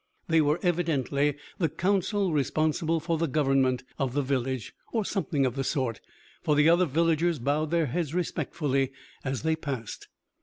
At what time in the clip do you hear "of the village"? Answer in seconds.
3.99-4.73